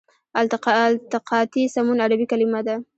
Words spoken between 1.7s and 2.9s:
سمون عربي کلمه ده.